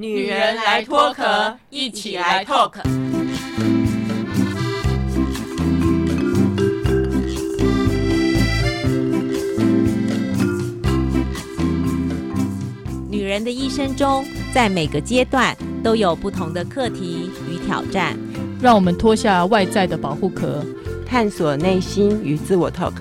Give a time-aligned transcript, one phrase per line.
[0.00, 2.72] 女人来脱壳，一起来 talk。
[13.10, 14.24] 女人的一生中，
[14.54, 15.54] 在每个阶段
[15.84, 18.16] 都有不同的课题与挑战。
[18.58, 20.64] 让我们脱下外在的保护壳，
[21.06, 22.94] 探索内心与自我 talk。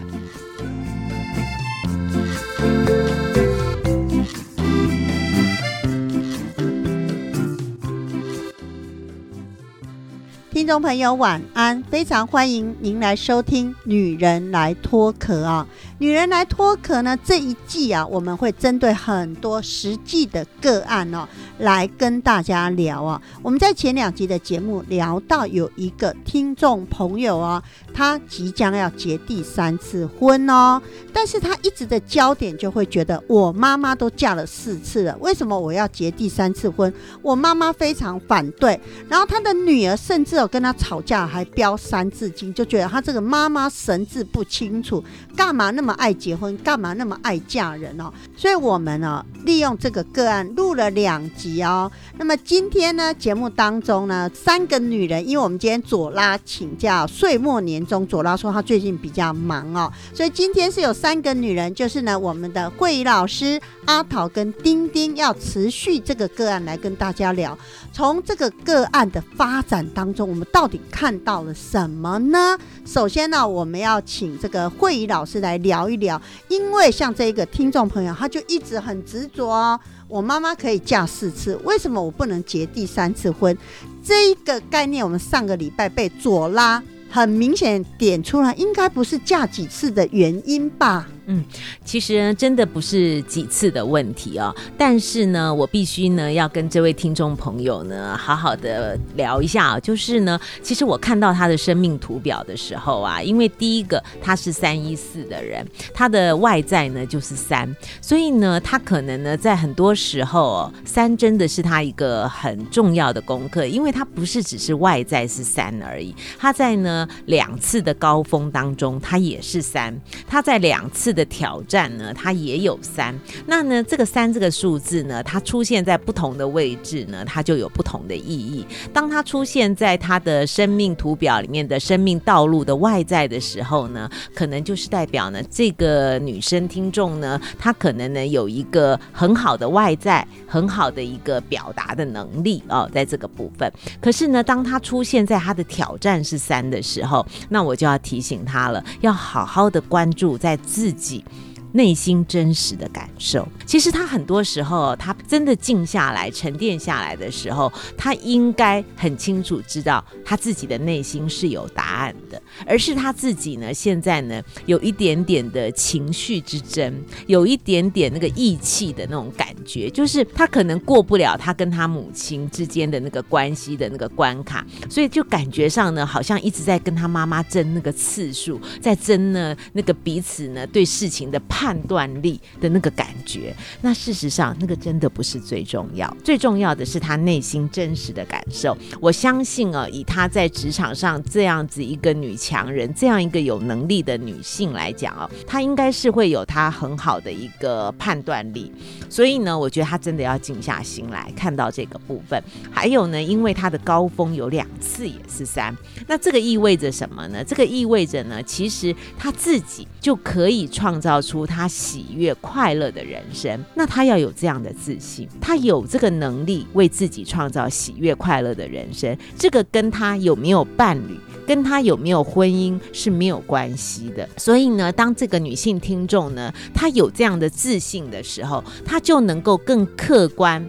[10.69, 11.81] 众朋友，晚安！
[11.89, 15.67] 非常欢迎您来收听《女人来脱壳》啊，
[15.99, 21.27] 《女人来脱壳》呢这一季啊，我们会针对很多实际的个案哦，
[21.57, 23.21] 来跟大家聊啊。
[23.43, 27.61] 我们在前两集的节目聊到，有一个听众朋友啊，
[27.93, 30.81] 他即将要结第三次婚哦，
[31.11, 36.93] 但是他一直的焦点就会觉得，我妈妈都嫁了四次了，为什么我要结第三次婚？
[37.21, 45.03] 我妈妈非常反对，然后他的女儿甚至有跟他吵架，还标三字经，就觉得他这个妈妈神志不清楚，
[45.35, 48.11] 干嘛那么爱结婚，干嘛那么爱嫁人哦？
[48.35, 51.91] 所以我们呢，利用这个个案录了两集哦。
[52.17, 67.57] 那么今天呢，节目当中呢，三个女人，因为我们今天左拉请假，岁末年终，左拉说她最近比较忙哦，所以今天是有三个女人，就是呢，我们的慧仪老师、阿桃跟丁丁，要持续这个个案来跟大家聊。
[67.91, 72.57] 从这个个案的发展当中，我们到底看到了什么呢？
[72.85, 79.79] 首先呢，我们要请这个慧仪老师来聊聊一聊，因为像这一个听众朋友，他就一直很执着哦，
[80.09, 83.57] 我妈妈可以嫁四次，为什么我不能结第三次婚？
[84.03, 91.07] 这一个概念，我们上个礼拜被左拉很明显点出来，应该不是嫁几次的原因吧？
[91.31, 91.45] 嗯，
[91.85, 94.53] 其实，真的不是几次的问题哦。
[94.75, 99.79] 但是呢，我必须呢要跟这位听众朋友呢好好的聊一下啊。
[99.79, 105.63] 就是呢，其实我看到他的生命图表的时候啊，因为第一个他是三一四的人，
[105.93, 119.95] 他的外在呢就是三，所以呢，他可能呢在很多时候哦，三真的是他一个很重要的功课，因为他不是只是外在是三而已，他在呢两次的高峰当中，他也是三，
[120.27, 123.13] 他在两次的的挑战呢，它也有三。
[123.45, 128.65] 那呢，这个三这个数字呢，它出现在不同的位置呢，它就有不同的意义。
[128.93, 143.69] 当它出现在他的生命图表里面的生命道路的外在的时候呢，可能就是代表呢，这个女生听众呢，她可能呢有一个很好的外在，很好的一个表达的能力哦，在这个部分。
[143.99, 151.08] 可是呢，当她出现在她的挑战是三的时候，那我就要提醒她了，要好好的关注在自己。
[151.09, 151.25] じ。
[151.71, 166.91] 内心真实的感受，其实他很多时候，他真的静下来、沉淀下来的时候，他应该很清楚知道他自己的内心是有答案的，而是他自己呢，现在呢有一点点的情绪之争，
[167.27, 181.39] 有一点点那个义气的那种感觉，就是他可能过不了他跟他母亲之间的那个关系的那个关卡，所以就感觉上呢，好像一直在跟他妈妈争那个次数，在争呢那个彼此呢对事情的。
[181.49, 188.77] 判判断力的那个感觉，那事实上那个真的不是最重要，最重要的是他内心真实的感受。
[189.01, 198.71] 我相信啊，以他在职场上这样子一个女强人，这样一个有能力的女性来讲啊，她应该是会有她很好的一个判断力。
[199.09, 202.41] 所以呢，我觉得她真的要静下心来看到这个部分。
[202.71, 205.75] 还有呢，因为她的高峰有两次也是三，
[206.07, 207.43] 那这个意味着什么呢？
[207.43, 211.48] 这个意味着呢，其实她自己就可以创造出。
[211.49, 219.17] 他喜悦快乐的人生，那他要有这样的自信，他有这个能力为自己创造喜悦快乐的人生。
[219.35, 224.29] 这个跟他有没有伴侣，跟他有没有婚姻是没有关系的。
[224.37, 230.63] 所以呢，当这个女性听众呢，她有这样的自信的时候，她就能够更客观。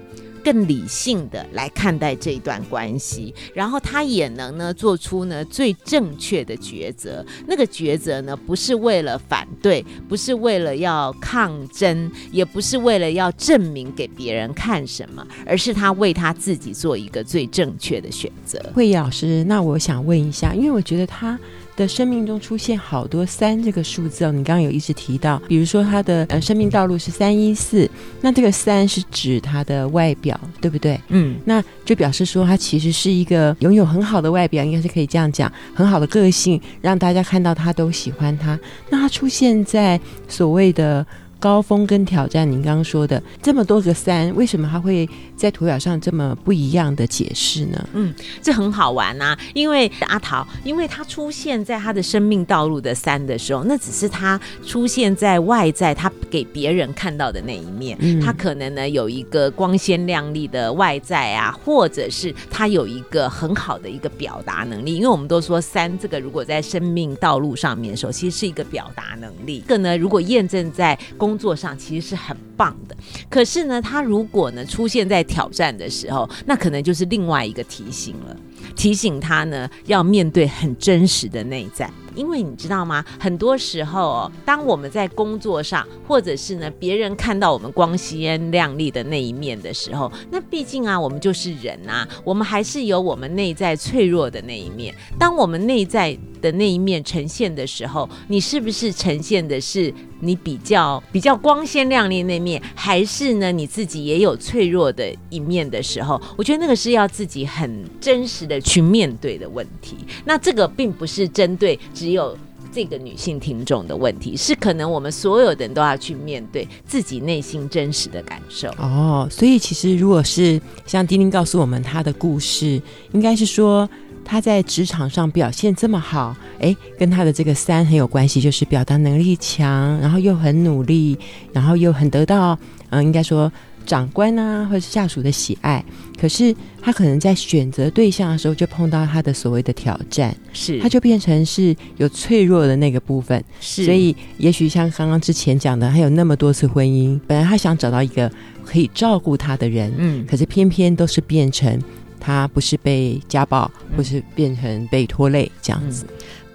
[0.45, 7.25] 更理性的来看待这一段关系，然后他也能呢做出呢最正确的抉择。
[7.47, 18.61] 那个抉择呢，不是为了反对，不是为了要抗争，也不是为了要证明给别人看什么，而是他为他自己做一个最正确的选择。
[18.75, 21.39] 慧仪老师，那我想问一下，因为我觉得他。
[21.77, 27.89] 的生命中出现好多三这个数字哦，你刚刚有一直提到，比如说他的呃生命道路是三一四，
[28.21, 31.01] 那这个三是指他的外表，对不对？
[31.09, 38.59] 嗯，那就表示说他其实是一个拥有很好的外表，应该是可以这样讲，很好的个性，让大家看到他都喜欢他。
[38.91, 41.07] 那他出现在所谓的
[41.41, 47.89] 高峰跟挑战，您刚刚说的这么多个三，为什么他会在图表上这么不一样的解释呢？
[47.95, 57.97] 嗯这很好玩呐、因为阿桃，因为他出现在他的生命道路的三的时候，那只是他出现在外在，他给别人看到的那一面。
[58.01, 64.97] 嗯他可能呢有一个光鲜亮丽的外在啊，或者是他有一个很好的一个表达能力。
[64.97, 69.63] 因为我们都说三这个如果在生命道路上面的时候，其实是一个表达能力。
[69.67, 70.99] 这个呢，如果验证在
[71.31, 72.97] 工作上，其实是很棒的。
[73.29, 78.37] 可是呢，他如果呢出现在挑战的时候，那可能就是另外一个提醒了。
[78.75, 81.89] 提醒他呢要面对很真实的内在。
[82.15, 83.05] 因为你知道吗？
[83.19, 94.95] 很多时候，当我们在工作上，或者是呢别人看到我们光鲜亮丽的那一面的时候，那毕竟啊，我们就是人啊，我们还是有我们内在脆弱的那一面。
[95.19, 106.21] 当我们内在的那一面呈现的时候，你是不是呈现的是你比较比较光鲜亮丽那面，还是呢你自己也有脆弱的一面的时候？
[106.37, 109.97] 我觉得那个是要自己很真实的去面对的问题。
[110.25, 112.35] 那这个并不是针对只有。
[112.73, 118.69] 这个女性听众的问题是，可能我们所有人都要去面对自己内心真实的感受。
[118.79, 122.81] 哦，所以其实如果是像丁丁告诉我们他的故事，
[123.11, 123.89] 应该是说
[124.25, 131.19] 他在职场上表现这么好，诶，跟他的这个三很有关系，就是表达能力强，然后又很努力，
[131.53, 132.57] 然后又很得到，
[132.91, 133.51] 嗯、应该说
[133.87, 135.85] 长官啊或者是下属的喜爱。
[136.21, 143.43] 可是他可能在选择对象的时候，就碰到他的所谓的挑战，是，他就变成是有脆弱的那个部分。
[143.59, 148.31] 是，所以，也许像刚刚之前讲的，他有那么多次婚姻，本来他想找到一个
[148.67, 151.81] 可以照顾他的人，嗯，可是偏偏都是变成
[152.21, 156.05] 他不是被家暴，嗯或是变成被拖累这样子。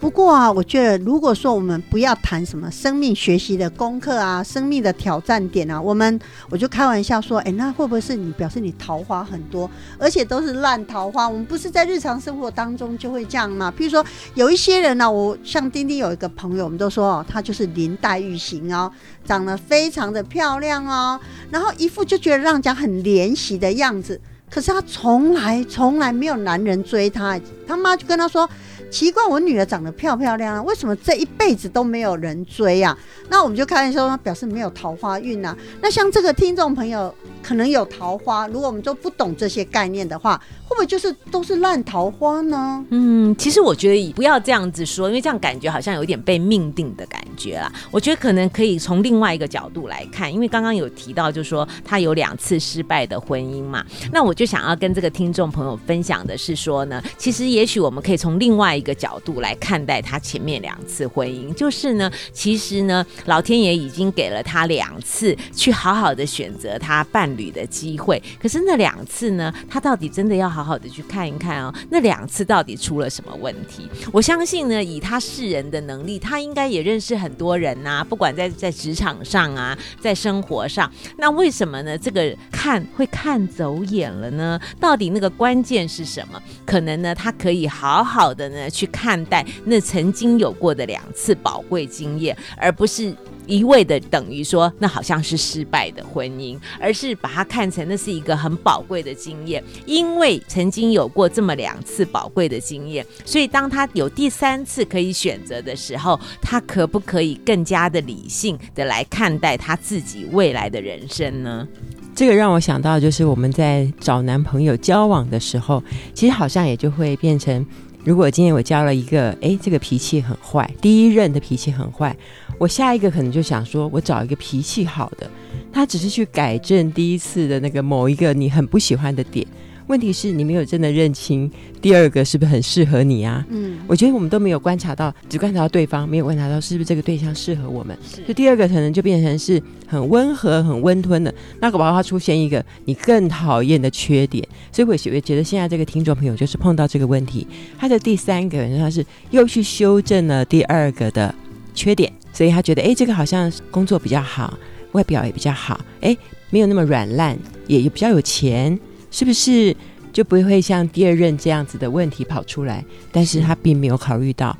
[0.05, 6.19] 不过啊，我觉得如果说我们不要谈什么生命学习的功课啊，生命的挑战点啊，我们
[6.51, 9.67] 我就开玩笑说，哎，那会不会是你表示你桃花很多，
[9.97, 11.27] 而且都是烂桃花？
[11.27, 13.73] 我们不是在日常生活当中就会这样吗？
[13.75, 14.05] 譬如说
[14.35, 18.91] 有一些人呢、我像丁丁有一个朋友，我们都说哦，她就是林黛玉型哦，
[19.25, 21.19] 长得非常的漂亮哦，
[21.49, 24.21] 然后一副就觉得让人家很怜惜的样子。
[24.51, 28.47] 可是她从来从来没有男人追她，他妈就跟她说。
[28.89, 32.97] 奇怪，我女儿长得漂漂亮亮，为什么这一辈子都没有人追啊？
[33.29, 35.55] 那我们就开玩笑说，表示没有桃花运啊。
[35.81, 42.83] 那像这个听众朋友可能有桃花，如果我们都不懂这些概念的话，会不会就是都是烂桃花呢？
[42.89, 47.71] 嗯，其实我觉得不要这样子说，因为这样感觉好像有一点被命定的感觉啦。
[47.91, 53.83] 我觉得可能可以从另外一个角度来看，因为刚刚有提到，就是说他有两次失败的婚姻嘛。
[54.11, 73.89] 那我就想要跟这个听众朋友分享的是说呢，其实也许我们可以从另外一个角度来看待他前面两次婚姻，就是呢，其实呢，老天爷已经给了他两次去好好的选择他伴侣的机会，可是那两次呢，他到底真的要好好的去看一看哦，那两次到底出了什么问题？
[74.11, 81.97] 我相信呢，以他世人的能力，他应该也认识很多人呐、不管在在职场上啊，在生活上，那为什么呢？
[81.97, 84.59] 这个看会看走眼了呢？
[84.79, 86.41] 到底那个关键是什么？
[86.65, 93.15] 可能呢，他可以好好的呢去看待那曾经有过的两次宝贵经验，而不是。
[93.47, 111.67] 一味的等于说那好像是失败的婚姻，而是把它看成那是一个很宝贵的经验，因为曾经有过这么两次宝贵的经验，所以当他有第三次可以选择的时候，他可不可以更加的理性的来看待他自己未来的人生呢？
[112.15, 115.83] 这个让我想到，就是我们在找男朋友交往的时候，
[116.15, 117.63] 其实好像也就会变成，
[118.05, 122.15] 如果今天我交了一个，哎，这个脾气很坏，第一任的脾气很坏，
[122.59, 125.27] 我下一个可能就想说，我找一个脾气好的，
[125.73, 129.45] 他只是去改正第一次的那个某一个你很不喜欢的点。
[129.87, 131.49] 问题是你没有真的认清
[131.81, 133.45] 第二个是不是很适合你啊？
[133.49, 137.95] 嗯，我觉得我们都没有观察到，只观察到对方，没有观察到是不是这个对象适合我们。
[138.03, 144.47] 是就第二个可能就变成是很温和、很温吞的，那个娃娃出现一个你更讨厌的缺点。
[144.71, 147.45] 所以我也觉得现在这个听众朋友就是碰到这个问题，
[147.77, 151.33] 他的第三个人他是又去修正了第二个的
[151.75, 154.57] 缺点，所以他觉得哎，这个好像工作比较好，
[154.93, 156.17] 外表也比较好，哎，
[156.49, 157.37] 没有那么软烂，
[157.67, 158.79] 也也比较有钱，
[159.15, 159.73] 是不是？
[160.11, 164.57] 就不会像第二任这样子的问题跑出来，但是他并没有考虑到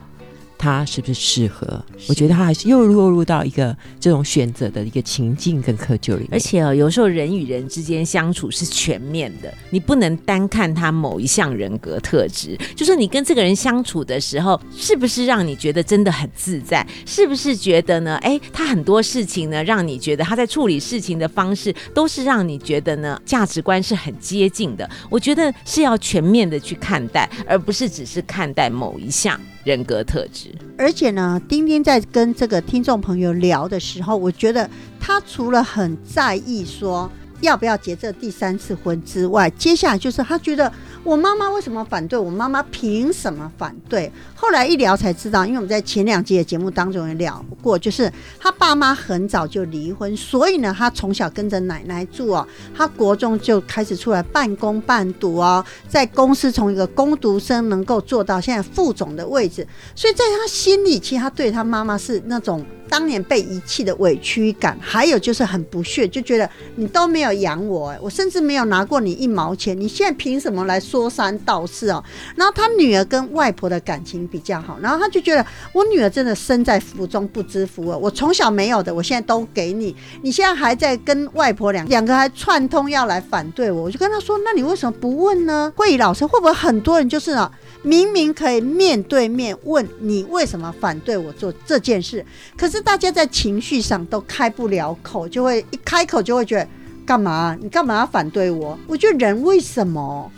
[0.58, 1.84] 他是不是适合？
[2.08, 6.30] 我觉得他还是又落入到一个这种选择的一个情境跟窠臼里面。
[6.32, 12.58] 而且哦，有时候人与人之间相处是全面的，你不能单看他某一项人格特质。
[12.76, 16.86] 就是你跟这个人相处的时候，是不是让你觉得真的很自在？
[17.06, 18.16] 是不是觉得呢？
[18.22, 24.90] 哎，他很多事情呢，让你觉得他在处理事情的方式都是让你觉得呢，价值观是很接近的。
[25.10, 30.56] 我觉得是要全面的去看待，而不是只是看待某一项人格特质。
[30.78, 40.72] 而且呢，丁丁在跟这个听众朋友聊的时候，我觉得他除了很在意说要不要结这第三次婚之外，接下来就是他觉得
[41.06, 42.18] 我妈妈为什么反对？
[42.18, 44.12] 我妈妈凭什么反对？
[44.34, 52.46] 后来一聊才知道，因为我们在前两集的节目当中也聊过，就是他爸妈很早就离婚，所以呢，他从小跟着奶奶住哦。
[52.76, 72.04] 他国中就开始出来半工半读哦，在公司从一个工读生能够做到现在副总的位置，所以在他心里，其实他对他妈妈是那种当年被遗弃的委屈感，还有就是很不屑，就觉得你都没有养我，我甚至没有拿过你一毛钱，你现在凭什么来说三道四哦？
[72.36, 85.72] 然后他女儿跟外婆的感情比较好，然后他就觉得我女儿真的身在福中不知福啊，我从小没有的，我现在都给你，你现在还在跟外婆两两个还串通要来反对我，我就跟他说，那你为什么不问呢？
[85.76, 87.52] 慧仪老师会不会很多人就是啊？
[87.82, 92.26] 明明可以面对面问你为什么反对我做这件事，
[92.58, 96.68] 可是大家在情绪上都开不了口，就会一开口就会觉得
[97.06, 97.56] 干嘛？
[97.62, 98.76] 你干嘛要反对我？
[98.88, 100.32] 我觉得人为什么？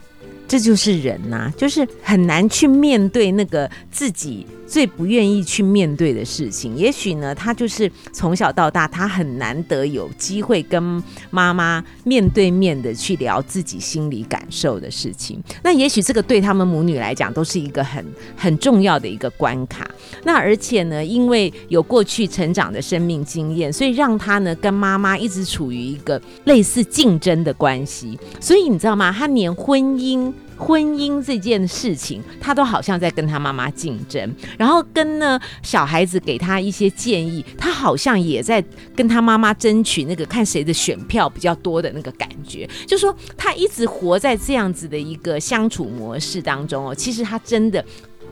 [0.47, 6.75] 这就是人呐、就是很难去面对那个自己最不愿意去面对的事情。
[6.75, 15.41] 也许呢，他就是从小到大，他很难得有机会跟妈妈面对面的去聊自己心里感受的事情。
[15.63, 18.05] 那也许这个对他们母女来讲，都是一个很
[18.35, 19.89] 很重要的一个关卡。
[20.23, 28.19] 那而且呢，因为有过去成长的生命经验，所以让他呢跟妈妈一直处于一个类似竞争的关系。
[28.41, 29.15] 所以你知道吗？
[29.17, 30.33] 他连婚姻。
[30.57, 38.63] 婚姻这件事情，他都好像在跟他妈妈竞争，然后跟呢小孩子给他一些建议，他好像也在
[38.95, 47.83] 跟他妈妈争取那个看谁的选票比较多的那个感觉，就说他一直活在这样子的一个相处模式当中哦，其实他真的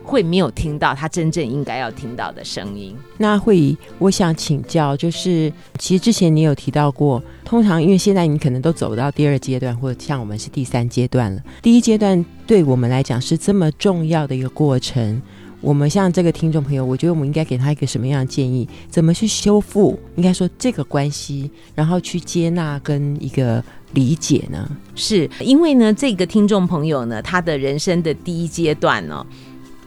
[0.06, 2.96] 会没有听到他真正应该要听到的声音。
[3.18, 11.42] 那会议，我想请教，就是其实之前你有提到过，通常因为现在你可能都走到第二阶段，或者像我们是第三阶段了。
[11.62, 15.22] 第一阶段对我们来讲是这么重要的一个过程，
[15.62, 18.68] 我们像这个听众朋友，我觉得我们应该给他一个什么样的建议？
[18.90, 19.98] 怎么去修复？
[20.16, 24.70] 应该说这个关系，然后去接纳跟一个理解呢？
[24.94, 29.26] 是因为呢，这个听众朋友呢，他的人生的第一阶段呢、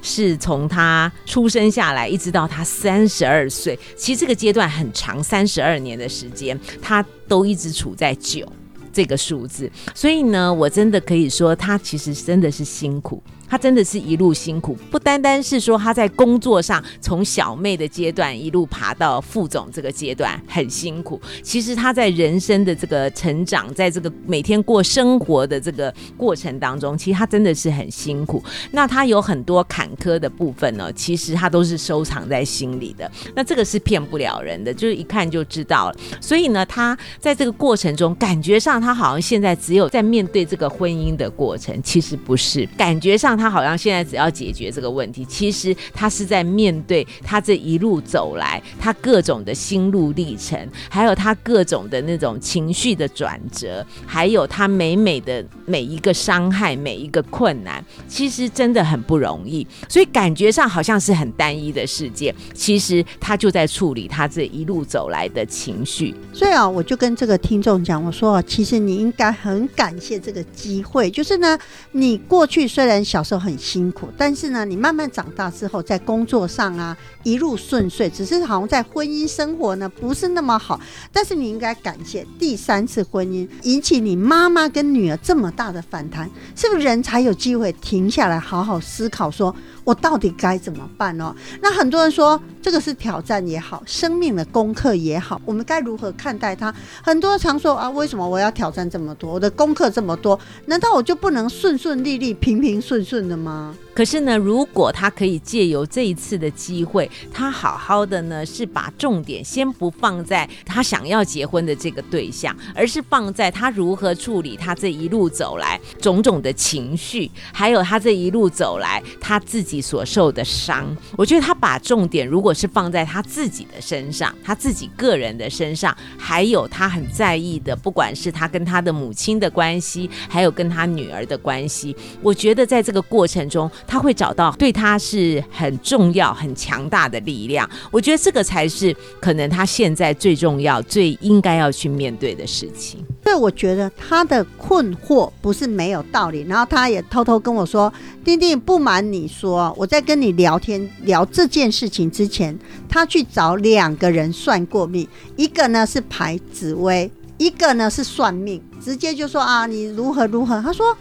[0.02, 8.47] 是从他出生下来一直到他三十二岁，其实这个阶段很长，三十二年的时间，他都一直处在九
[8.93, 9.71] 这个数字。
[9.95, 13.23] 所以呢，我真的可以说，他其实真的是辛苦。
[13.49, 28.43] 他真的是一路辛苦，不单单是说他在工作上从小妹的阶段一路爬到副总这个阶段很辛苦，其实他在人生的这个成长，在这个每天过生活的这个过程当中，其实他真的是很辛苦。
[28.73, 33.11] 那他有很多坎坷的部分呢，其实他都是收藏在心里的。
[33.35, 35.97] 那这个是骗不了人的，就是一看就知道了。
[36.21, 42.69] 所以呢，他在这个过程中，感觉上他好像现在只有在面对这个婚姻的过程，其实不是。
[42.76, 50.59] 感觉上他好像现在只要解决这个问题，其实他是在面对他这一路走来，他各种的心路历程，
[50.90, 59.66] 还有他各种的那种情绪的转折，还有他每每的每一个伤害，每一个困难，其实真的很不容易。
[59.88, 66.14] 所以感觉上好像是很单一的世界，其实他就在处理他这一路走来的情绪。
[66.33, 71.59] 所以啊，我就跟这个听众讲，我说，其实你应该很感谢这个机会，就是呢，
[71.92, 80.80] 你过去虽然小时候很辛苦，但是呢，你慢慢长大之后，在工作上啊一路顺遂，只是好像在婚姻生活呢不是那么好，
[81.12, 89.54] 但是你应该感谢第三次婚姻引起你妈妈跟女儿这么大的反弹，是不是人才有机会停下来好好思考，说
[89.88, 91.35] 我到底该怎么办哦？
[91.62, 96.75] 那很多人说这个是挑战也好，生命的功课也好，我们该如何看待它？
[97.02, 99.33] 很多人常说啊，为什么我要挑战这么多？
[99.33, 103.75] 我的功课这么多，难道我就不能顺顺利利、平平顺顺的吗？
[103.99, 120.97] 可是呢，如果他可以借由这一次的机会，他好好的呢，是把重点先不放在他想要结婚的这个对象，而是放在他如何处理他这一路走来种种的情绪，还有他这一路走来他自己所受的伤。
[121.17, 137.68] 我觉得他把重点如果是放在他自己的身上，他自己个人的身上，还有他很在意的，不管是他跟他的母亲的关系，还有跟他女儿的关系，我觉得在这个过程中，他会找到对他是很重要、很强大的力量。
[137.90, 143.04] 我觉得这个才是可能他现在最重要、最应该要去面对的事情。
[143.25, 147.92] 所以我觉得他的困惑不是没有道理，然后他也偷偷跟我说
[148.25, 160.62] ：“丁丁，不瞒你说，我在跟你聊天聊这件事情之前，他去找两个人算过命，一个呢是排紫薇，一个呢是算命，直接就说啊，你如何如何。
[160.62, 160.97] 他说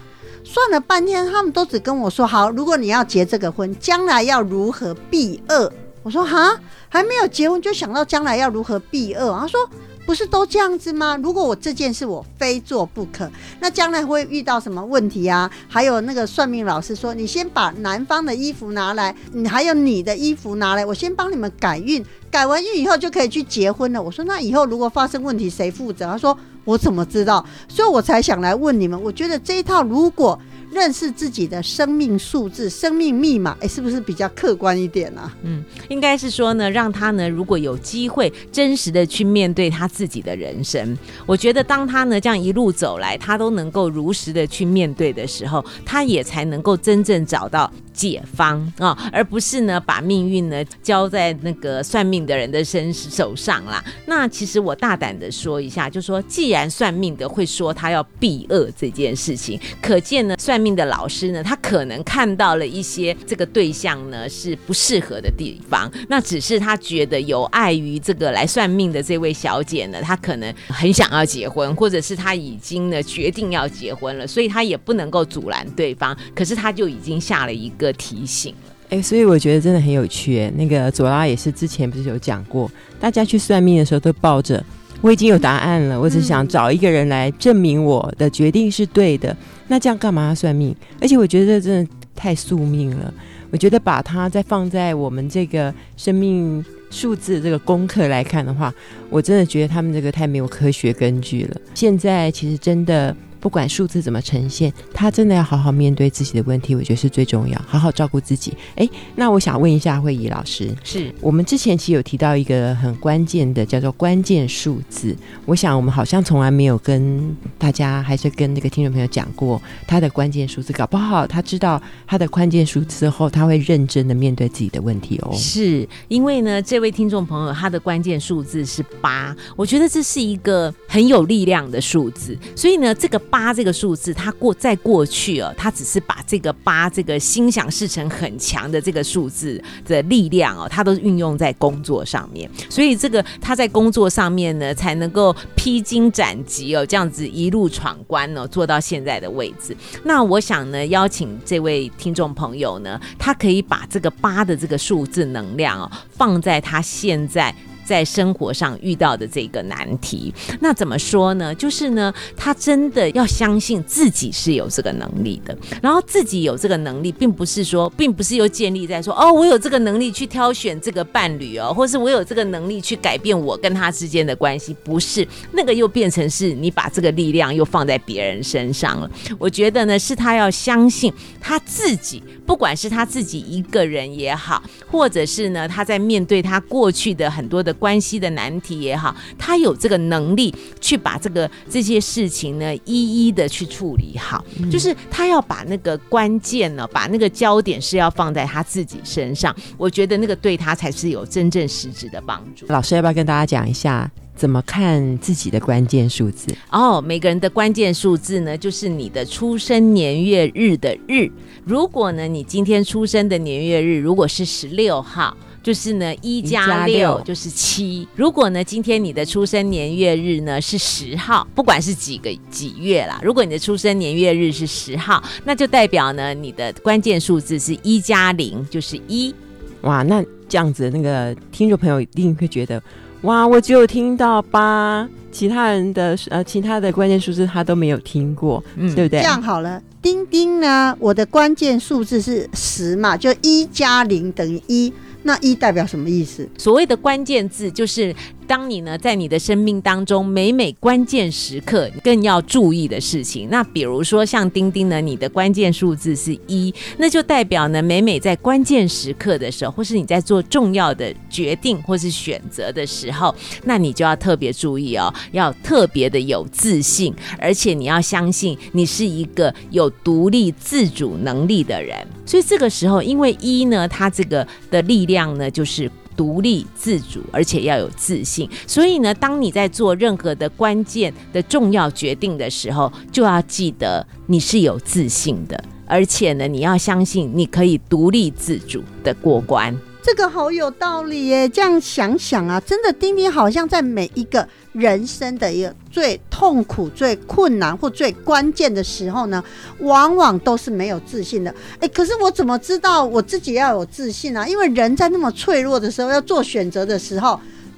[0.47, 5.71] 算了半天，他们都只跟我说好，如果你要结这个婚，将来要如何避恶。
[6.03, 9.37] 我说哈，还没有结婚就想到将来要如何避恶。
[9.39, 9.59] 他说。
[10.07, 11.17] 不是都这样子吗？
[11.21, 15.51] 如果我这件事我非做不可，那将来会遇到什么问题啊？
[15.67, 22.01] 还有那个算命老师说，你先把男方的衣服拿来，你还有你的衣服拿来，我先帮你们改运，
[22.31, 24.01] 改完运以后就可以去结婚了。
[24.01, 26.05] 我说那以后如果发生问题谁负责？
[26.05, 27.43] 他说我怎么知道？
[27.67, 29.01] 所以我才想来问你们。
[29.01, 30.39] 我觉得这一套如果。
[30.69, 35.31] 认识自己的生命数字、生命密码，哎，是不是比较客观一点呢？
[35.43, 40.95] 嗯，应该是说呢，让他呢，如果有机会真实的去面对他自己的人生，
[41.25, 47.71] 我觉得当他呢这样一路走来，他都能够如实的去面对的时候，他也才能够真正找到。
[47.97, 53.83] 解方啊，而不是呢把命运呢交在那个算命的人的身手上啦。
[54.05, 65.91] 那其实我大胆的说一下，就说既然算命的会说他要避恶这件事情，可见呢算命的老师呢他可能看到了一些这个对象呢是不适合的地方。
[66.07, 76.15] 那只是他觉得有碍于这个来算命的这位小姐呢，她可能很想要结婚，或者是她已经呢决定要结婚了，所以他也不能够阻拦对方。
[76.35, 77.86] 可是他就已经下了一个。
[77.87, 80.51] 的提醒了，哎，所以我觉得真的很有趣。
[80.57, 84.63] 那个左拉也是之前不是有讲过，大家去算命的时候都抱着
[85.01, 89.35] 我已经有答案了，我只想找一个人来证明我的决定是对的。
[89.69, 90.75] 那这样干嘛要算命？
[90.99, 93.13] 而且我觉得这真的太宿命了。
[93.49, 98.73] 我觉得把它再放在我们这个生命数字这个功课来看的话，
[99.09, 101.57] 我真的觉得他们这个太没有科学根据了。
[101.73, 103.15] 现在其实真的。
[103.39, 108.53] 不管数字怎么呈现，他真的要好好面对自己的问题，我觉得是最重要，好好照顾自己。
[108.75, 115.15] 哎，那我想问一下慧怡老师，是我们之前其实有提到一个很关键的，叫做关键数字。
[115.45, 125.31] 我想我们好像从来没有跟大家，还是跟那个听众朋友讲过他的关键数字，搞不好他知道他的关键数字后，他会认真的面对自己的问题哦。
[125.35, 133.21] 是因为呢，这位听众朋友他的关键数字是八，我觉得这是一个很有力量的数字，所以呢，这个。
[133.29, 149.77] 八八这个数字，它过在过去哦，它只是把这个八这个心想事成很强的这个数字的力量哦，它都运用在工作上面，所以这个他在工作上面呢，才能够披荆斩棘哦，这样子一路闯关哦，做到现在的位置。
[150.03, 157.53] 那我想呢，邀请这位听众朋友呢，他可以把这个八的这个数字能量哦，放在他现在。
[157.87, 161.55] 在生活上遇到的这个难题，那怎么说呢？
[161.55, 165.57] 就是呢，他真的要相信自己是有这个能力的。
[165.81, 179.09] 然后自己有这个能力，并不是说，并不是又建立在说，哦，我有这个能力去挑选这个伴侣哦，或是我有这个能力去改变我跟他之间的关系，不是那个又变成是你把这个力量又放在别人身上了。
[179.39, 187.76] 我觉得呢，是他要相信他自己，不管是他自己一个人也好，或者是呢，他在面对他过去的很多的。
[187.77, 199.55] 关系的难题也好，他有这个能力去把这个这些事情呢一一的去处理好，就是他要把那个关键呢，把那个焦点是要放在他自己身上。
[199.77, 202.65] 我觉得那个对他才是有真正实质的帮助。
[202.69, 206.47] 老师要不要跟大家讲一下怎么看自己的关键数字？
[206.71, 211.31] 哦，每个人的关键数字呢，就是你的出生年月日的日。
[211.65, 215.35] 如果呢，你今天出生的年月日如果是十六号。
[215.67, 218.07] 就是呢，一加六就是七。
[218.15, 229.35] 如果呢，今天你的出生年月日呢是十号，不管是几个几月啦，如果你的出生年月日是十号，那就代表呢，你的关键数字是一加零，就是一。
[229.81, 232.81] 哇，那这样子，那个听众朋友一定会觉得，
[233.23, 235.05] 哇，我只有听到八。
[235.29, 239.25] 其他人的呃其他的关键数字他都没有听过，嗯对不对这？
[239.25, 244.91] 样好了，丁丁呢，我的关键数字是十嘛，就一加零等于一，
[245.27, 246.47] 那一代表什么意思？
[246.57, 248.15] 所谓的关键字，就是
[248.47, 253.49] 当你呢在你的生命当中每每关键时刻更要注意的事情。
[253.51, 271.95] 那比如说像丁丁呢，你的关键数字是一，那就代表呢每每在关键时刻的时候，或是你在做重要的决定或是选择的时候，那你就要特别注意哦，要特别的有自信，而且你要相信你是一个有独立自主能力的人。
[272.25, 275.91] 所以这个时候，因为一呢，它这个的力量呢，就是。
[276.17, 278.49] 独立自主，而且要有自信。
[278.65, 289.73] 所以呢，当你在做任何的关键的重要决定的时候，就要记得你是有自信的，而且呢，你要相信你可以独立自主的过关。
[290.07, 291.49] 这个好有道理耶！
[291.49, 299.43] 这样想想啊，真的丁丁好像在每一个人生的一个最痛苦、最困难或最关键的时候呢，
[299.79, 301.53] 往往都是没有自信的。
[301.81, 304.47] 哎，可是我怎么知道我自己要有自信啊？
[304.47, 307.37] 因为人在那么脆弱的时候，要做选择的时候，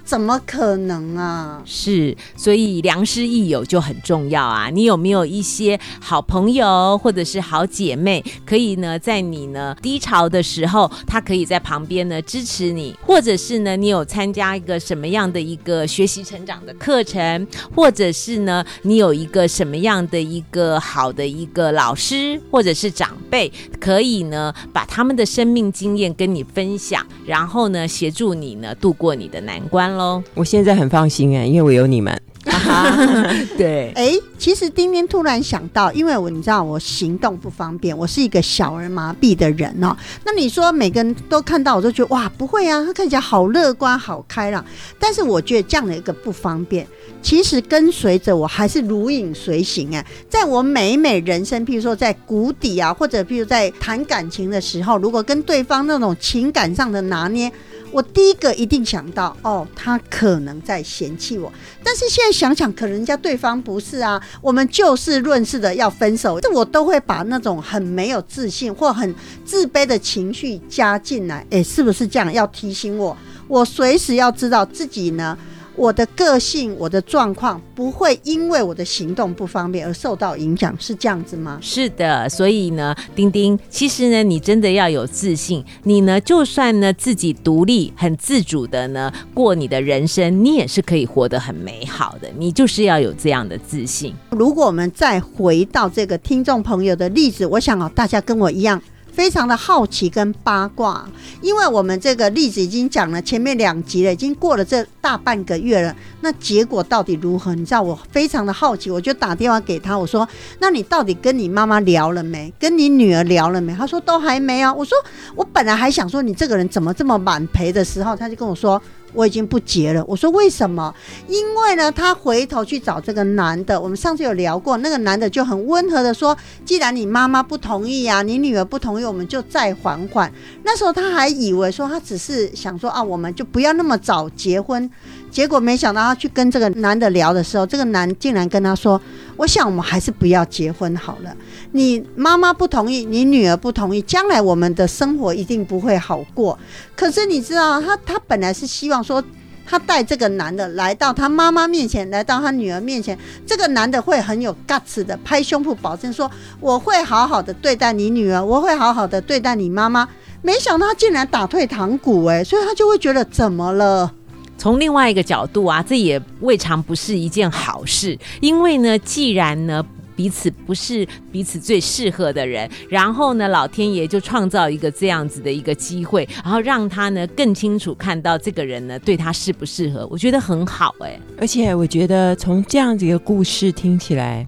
[0.10, 1.62] 怎么可能啊？
[1.66, 4.68] 是，所以良师益友就很重要啊。
[4.72, 17.46] 你有没有一些好朋友或者是好姐妹，可以呢，在你呢低潮的时候，她可以在旁边呢支持你，或者是呢，你有参加一个什么样的一个学习成长的课程，
[17.76, 30.24] 或者是呢，你有一个什么样的一个好的一个老师或者是长辈，可以呢把他们的生命经验跟你分享，然后呢协助你呢度过你的难关喽。
[30.34, 32.20] 我现在很放心哎，因为我有你们。
[33.58, 33.92] 对。
[33.96, 39.96] 哎，其实丁丁突然想到，因为我你知道我行动不方便，我是一个小儿麻痹的人哦。
[40.24, 44.64] 那你说每个人都看到我都觉得哇，不会啊，他看起来好乐观、好开朗。
[44.98, 46.88] 但是我觉得这样的一个不方便，
[47.22, 50.04] 其实跟随着我还是如影随形哎。
[50.30, 57.52] 在我每每人生，譬如说在谷底啊，或者譬如在谈感情的时候，如果跟对方那种情感上的拿捏。
[57.92, 61.52] 我第一个一定想到，哦，他可能在嫌弃我。
[61.84, 71.46] 但是现在想想，可能人家对方不是啊，我们就事论事的要分手，这我都会把那种很没有自信或很自卑的情绪加进来。
[71.50, 72.32] 诶，是不是这样？
[72.32, 75.38] 要提醒我，我随时要知道自己呢。
[75.80, 81.58] 我的个性、我的状况不会因为我的行动不方便而受到影响，是这样子吗？
[81.62, 85.64] 是的，所以呢，丁丁，其实呢，你真的要有自信。
[85.84, 92.28] 你呢，就算呢自己独立、很自主的呢过你的人生，你也是可以活得很美好的。
[92.38, 94.14] 你就是要有这样的自信。
[94.32, 98.82] 如果我们再回到这个听众朋友的例子，我想啊，大家跟我一样。
[99.20, 101.06] 非常的好奇跟八卦，
[101.42, 107.54] 因为我们这个例子已经讲了前面两集了，已经过了这大半个月了，那结果到底如何？
[107.54, 110.26] 你知道我非常的好奇，我就打电话给他，我说
[110.60, 112.54] ：“那你到底跟你妈妈聊了没？
[112.58, 114.98] 跟你女儿聊了没？”他说：“都还没啊。”我说
[115.36, 118.82] ：“我本来还想说你这个人怎么这么满陪的时候，他就跟我说。”
[119.14, 120.04] 我已经不结了。
[120.08, 120.94] 我说为什么？
[121.28, 123.80] 因为呢，他回头去找这个男的。
[123.80, 130.32] 我们上次有聊过，那个男的就很温和的说：“既然你妈妈不同意呀，你女儿不同意，我们就再缓缓。”
[130.64, 134.90] 那时候他还以为说他只是想说啊，我们就不要那么早结婚。
[135.32, 139.00] 结果没想到他去跟这个男的聊的时候，这个男竟然跟他说
[139.38, 141.36] ：“我想我们还是不要结婚好了。
[141.72, 146.58] 你妈妈不同意，你女儿不同意，将来我们的生活一定不会好过。
[146.96, 149.24] 可是你知道，他他本来是希望说，
[149.66, 160.10] 他带这个男的来到他妈妈面前，来到他女儿面前，这个男的会很有 guts 的拍胸脯保证说，我会好好的对待你女儿，我会好好的对待你妈妈。
[160.42, 164.12] 没想到他竟然打退堂鼓，哎，所以他就会觉得怎么了？
[164.60, 169.84] 从另外一个角度啊，这也未尝不是一件好事，因为呢，既然呢。
[170.20, 181.18] 彼此不是彼此最适合的人，然后呢，老天爷就创造一个这样子的一个机会，然后让他呢更清楚看到这个人呢对他适不适合，我觉得很好哎。
[181.38, 184.46] 而且我觉得从这样子一个故事听起来，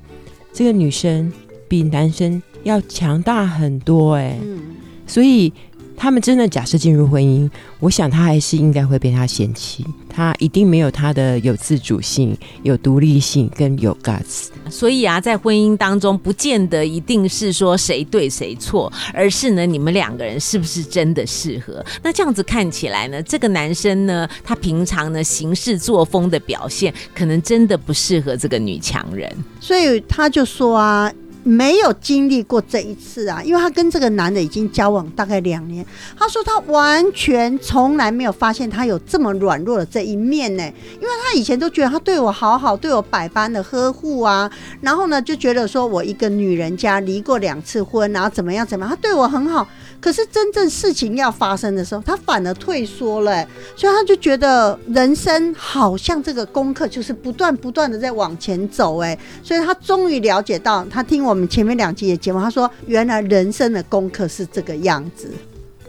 [0.51, 1.31] 这个女生
[1.69, 4.75] 比男生要强大很多哎，嗯，
[5.07, 5.53] 所以
[6.01, 7.47] 他们真的假设进入婚姻，
[7.79, 14.47] 我想他还是应该会被他嫌弃，他一定没有他的有自主性、有独立性跟有 guts。
[14.67, 21.85] 所以啊，在婚姻当中，不见得一定是说谁对谁错，而是呢，你们两个人是不是真的适合？
[22.01, 29.31] 那这样子看起来呢，这个男生呢，他平常呢行事作风的表现，可能真的不适合这个女强人。
[29.59, 35.85] 所以他就说啊，没有经历过这一次啊，因为她跟这个男的已经交往大概两年。
[36.17, 40.63] 她说她完全从来没有发现他有这么软弱的这一面呢，
[40.95, 44.49] 因为她以前都觉得他对我好好，对我百般的呵护啊，
[44.81, 49.67] 然后呢就觉得说我一个女人家离过两次婚，然后怎么样怎么样，他对我很好。
[50.01, 65.31] 可是真正事情要发生的时候，他反而退缩了，所以他就觉得人生好像这个功课就是不断不断的在往前走，哎，所以他终于了解到，他听我们前面两集的节目，他说原来人生的功课是这个样子。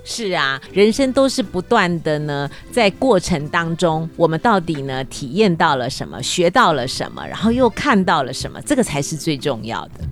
[0.05, 10.05] 是啊，人生都是不断的呢，在过程当中，我们到底呢体验到了什么，学到了什么，然后又看到了什么，这个才是最重要的。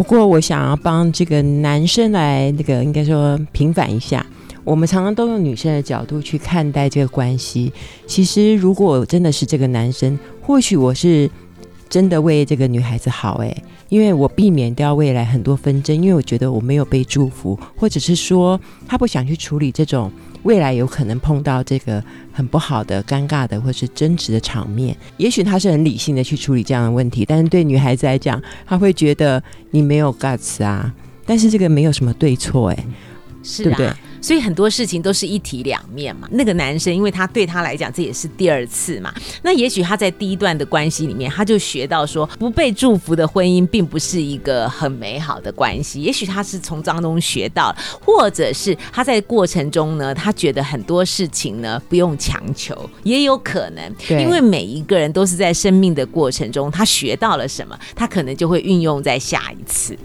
[0.00, 4.24] 不过，我想要帮这个男生来那个，应该说平反一下。
[4.64, 7.70] 我们常常都用女生的角度去看待这个关系。
[8.06, 11.30] 其实，如果真的是这个男生，或许我是
[11.90, 13.54] 真的为这个女孩子好，诶，
[13.90, 18.58] 因为我避免掉未来很多纷争，因为我觉得我没有被祝福，或者是说
[18.88, 20.10] 他不想去处理这种。
[20.42, 30.92] 未来有可能碰到这个很不好的、尴尬的或是争执的场面，也许他是很理性的去处理这样的问题，但是对女孩子来讲，她会觉得你没有 guts 啊。
[31.26, 32.84] 但是这个没有什么对错，诶，
[33.42, 33.92] 是对不对？
[34.22, 36.28] 所以很多事情都是一体两面嘛。
[36.30, 39.12] 那个男生，因为他对他来讲这也是第二次嘛。
[39.42, 46.02] 那也许他在第一段的关系里面，他就学到说，不被祝福的婚姻并不是一个很美好的关系。
[46.02, 47.74] 也许他是从当中学到，
[48.04, 59.96] 或者是他在过程中呢，他觉得很多事情呢不用强求，也有可能，因为每一个人都是在生命的过程中，他学到了什么，他可能就会运用在下一次。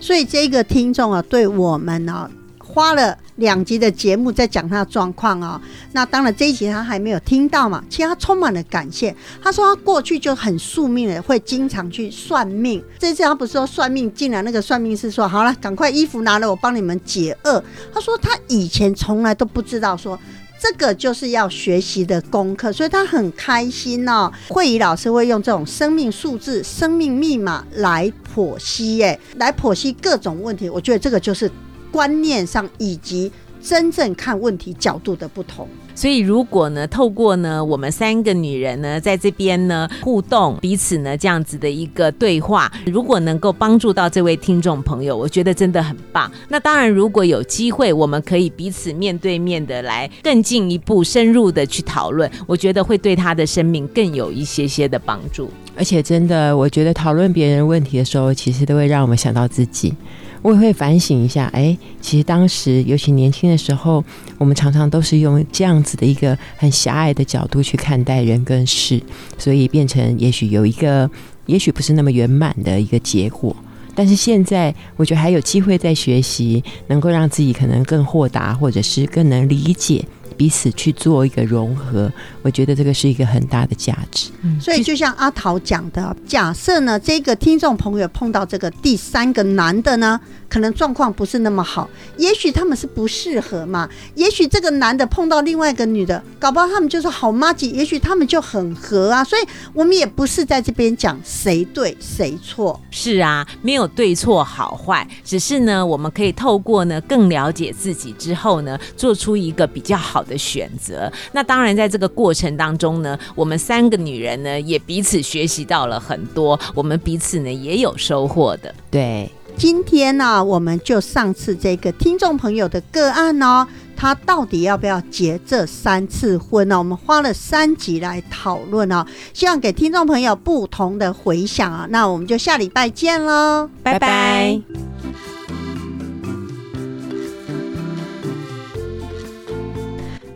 [0.00, 2.28] 所以这个听众啊，对我们呢。
[2.72, 5.60] 花了两集的节目在讲他的状况哦，
[5.92, 7.84] 那当然这一集他还没有听到嘛。
[7.90, 12.82] 其实他充满了感谢，他说他过去就很宿命的，会经常去算命。
[12.98, 17.62] 这次他不是说算命，竟然那个算命师说好了，赶快衣服拿了，我帮你们解厄。
[17.92, 20.16] 他说他以前从来都不知道说
[20.60, 24.30] 这个就是要学习的功课，所以他很开心哦。
[24.48, 30.70] 慧仪老师会用这种生命数字、生命密码来剖析，哎，来剖析各种问题。
[30.70, 31.50] 我觉得这个就是。
[31.90, 33.30] 观念上以及
[33.62, 46.32] 真正看问题角度的不同，所以如果呢，透过呢我们三个女人呢在这边呢互动，彼此呢这样子的一个对话，如果能够帮助到这位听众朋友，我觉得真的很棒。
[46.48, 55.50] 那当然，如果有机会，我们可以彼此面对面的来更进一步深入的去讨论，我觉得会对他的生命更有一些些的帮助。
[55.76, 59.94] 而且真的，我觉得讨论别人问题的时候，其实都会让我们想到自己。
[60.42, 64.02] 我也会反省一下，哎，其实当时尤其年轻的时候，
[64.38, 69.00] 我们常常都是用这样子的一个很狭隘的角度去看待人跟事，
[69.36, 71.10] 所以变成也许有一个，
[71.46, 73.54] 也许不是那么圆满的一个结果。
[73.94, 80.02] 但是现在，我觉得还有机会在学习，能够让自己可能更豁达，或者是更能理解。
[80.40, 84.30] 彼此去做一个融合，我觉得这个是一个很大的价值。
[84.40, 90.18] 嗯，所以就像阿桃讲的，假设呢，这个听众朋友碰到这个第三个男的呢。
[90.50, 93.88] 可能状况不是那么好，也许他们是不适合嘛？
[94.16, 99.22] 也许这个男的碰到另外一个女的，搞不好他们就是好妈吉，也许他们就很合啊。
[99.22, 111.10] 所以我们也不是在这边讲谁对谁错，是啊，没有对错好坏，只是呢，我们可以透过呢更了解自己之后呢，做出一个比较好的选择。
[111.32, 119.30] 那当然，在这个过程当中呢，我们三个女人呢也彼此学习到了很多，我们彼此呢也有收获的，对。
[119.56, 126.78] 今天呢，我们就上次这个听众朋友的个案哦，他到底要不要结这三次婚呢？
[126.78, 131.86] 我们花了三集来讨论哦，希望给听众朋友不同的回响啊。
[131.90, 134.89] 那我们就下礼拜见喽，拜拜。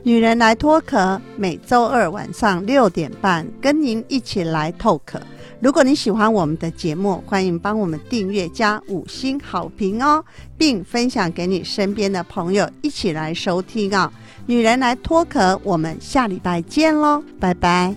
[0.06, 5.18] 女人来脱壳，每周二晚上六点半跟您一起来透壳。
[5.60, 10.22] 如果你喜欢我们的节目，欢迎帮我们订阅加五星好评哦，
[10.58, 14.12] 并分享给你身边的朋友一起来收听啊！
[14.44, 17.96] 女人来脱壳，我们下礼拜见喽，拜拜。